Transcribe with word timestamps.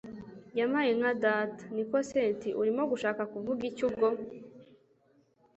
yampayinka 0.57 1.11
data! 1.25 1.63
niko 1.75 1.97
cynti! 2.09 2.49
urimo 2.61 2.83
gushaka 2.91 3.21
kuvuga 3.33 3.61
iki 3.69 3.81
ubwo! 3.87 4.07